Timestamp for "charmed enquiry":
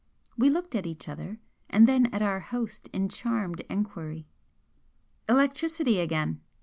3.07-4.25